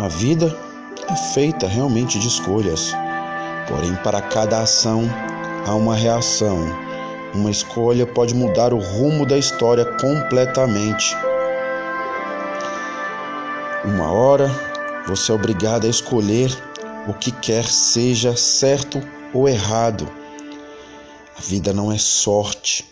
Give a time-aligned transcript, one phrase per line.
[0.00, 0.56] A vida
[1.10, 2.90] é feita realmente de escolhas,
[3.68, 5.02] porém, para cada ação
[5.66, 6.56] há uma reação.
[7.34, 11.14] Uma escolha pode mudar o rumo da história completamente.
[13.84, 14.50] Uma hora
[15.06, 16.50] você é obrigado a escolher
[17.06, 19.02] o que quer seja certo
[19.34, 20.08] ou errado.
[21.36, 22.86] A vida não é sorte,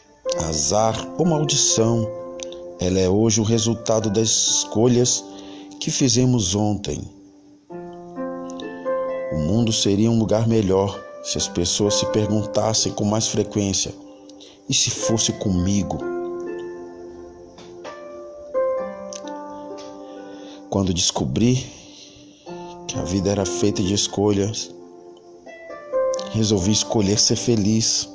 [0.46, 2.06] azar ou maldição.
[2.79, 5.25] Ela é hoje o resultado das escolhas
[5.88, 7.00] que fizemos ontem.
[9.32, 13.94] O mundo seria um lugar melhor se as pessoas se perguntassem com mais frequência:
[14.68, 15.96] e se fosse comigo?
[20.68, 21.66] Quando descobri
[22.86, 24.70] que a vida era feita de escolhas,
[26.32, 28.06] resolvi escolher ser feliz.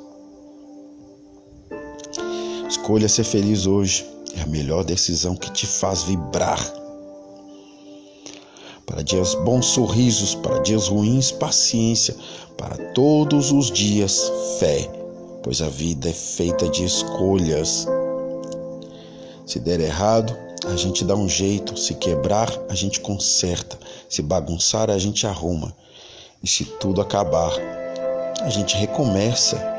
[2.68, 4.06] Escolha ser feliz hoje.
[4.36, 6.83] É a melhor decisão que te faz vibrar.
[8.86, 10.34] Para dias bons, sorrisos.
[10.34, 12.14] Para dias ruins, paciência.
[12.56, 14.88] Para todos os dias, fé.
[15.42, 17.86] Pois a vida é feita de escolhas.
[19.46, 20.34] Se der errado,
[20.66, 21.76] a gente dá um jeito.
[21.76, 23.78] Se quebrar, a gente conserta.
[24.08, 25.74] Se bagunçar, a gente arruma.
[26.42, 27.52] E se tudo acabar,
[28.40, 29.73] a gente recomeça